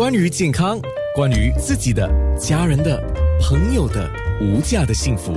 [0.00, 0.80] 关于健康，
[1.14, 2.98] 关于自己的、家人的、
[3.38, 5.34] 朋友的无价的幸福，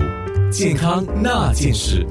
[0.50, 2.08] 健康那件事。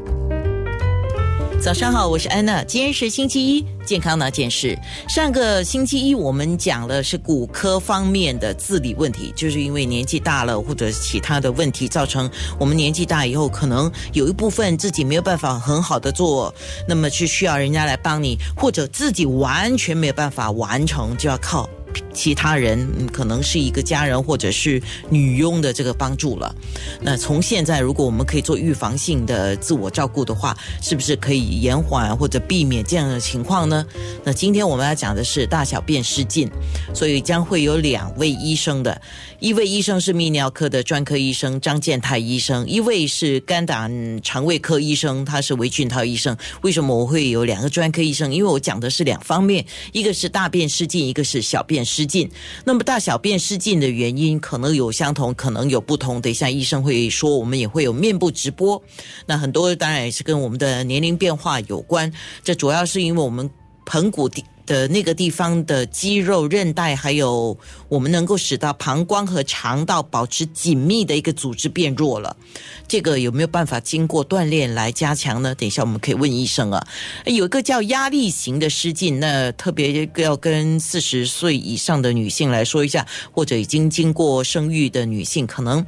[1.58, 2.62] 早上好，我是安娜。
[2.62, 4.78] 今天是星期一，健康那件事。
[5.08, 12.30] 上个星期一我们讲了是骨科方面的自理问题，就是因为年纪大了或者其他的问题，造成
[12.60, 16.54] 我们年纪大以后，可能有一部分自己没有办法很好的做，
[16.86, 21.66] 那么是需要人家来帮你，或者自己完全没有办法完成，就要靠。
[22.12, 26.54] 其他人可能是一个家人或者是女佣的这个帮助了。
[27.00, 33.86] 那从现在，如果我们可以做预防性的自我照顾的话，是不是可以延缓或者避免这样的情况呢？
[34.24, 36.50] 那今天我们要讲的是大小便失禁，
[36.94, 39.00] 所以将会有两位医生的，
[39.38, 46.36] 一位医生是泌尿科的专科医生张建泰医生，一位是肝胆肠胃科医生，他是韦俊涛医生。
[46.62, 48.32] 为什么我会有两个专科医生？
[48.32, 51.82] 因为我讲的是两方面，一个是大便失禁，一个是小便。
[51.84, 52.28] 失失禁，
[52.64, 56.20] 那么大小便失禁的原因可能有相同，可能有不同。
[56.20, 58.82] 等一下医生会说，我们也会有面部直播。
[59.24, 62.12] 那很多当然也是跟我们的年龄变化有关。
[62.42, 63.48] 这主要是因为我们
[63.86, 64.28] 盆骨。
[64.72, 67.58] 的那个地方的肌肉、韧带，还有
[67.90, 72.34] 我们能够使到膀胱和肠道保持紧密的一个组织变弱了。
[72.88, 75.54] 这个有没有办法经过锻炼来加强呢？
[75.54, 76.82] 等一下我们可以问医生啊。
[77.26, 85.84] 有一个叫压力型的失禁，那特别要跟四十岁以上的女性来说一下，或者已经经过生育的女性，可能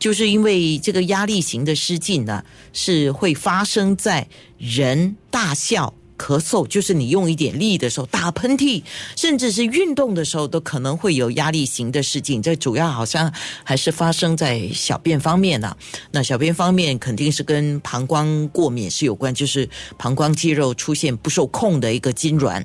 [0.00, 4.26] 就是因为这个压力型的失禁呢，是会发生在
[4.58, 5.94] 人大笑。
[6.16, 8.82] 咳嗽就是你用一点力的时候，打喷嚏，
[9.16, 12.42] 甚至是运动的时候，都可能会有压力型的事情。
[12.42, 15.76] 这主要好像还是发生在小便方面呢。
[16.10, 22.64] 那小便方面肯定是跟膀胱过敏是有关，就是膀胱肌肉出现不受控的一个痉挛。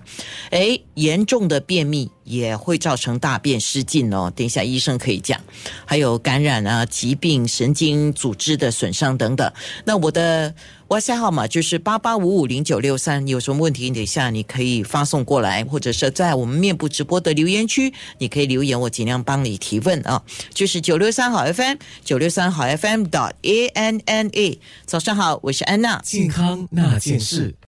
[0.49, 4.31] 哎，严重的便秘也会造成大便失禁哦。
[4.35, 5.39] 等一下医生可以讲。
[5.85, 9.51] 还有感染啊、疾病、神经组织的损伤等等。
[9.85, 10.53] 那我的。
[10.91, 20.21] Wifi 号码就是八八五五零九六三，有什么问题，等一下你可以发送过来，或者是在我们面部直播的留言区，你可以留言，我尽量帮你提问啊。
[20.53, 24.59] 就是九六三好 FM，九六三好 FM dot A N N A。
[24.85, 27.55] 早上好，我是安娜，健康那件事。